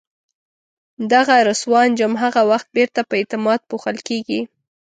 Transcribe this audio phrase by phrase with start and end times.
[1.13, 4.41] دغه رسوا انجام هغه وخت بیرته په اعتماد پوښل کېږي.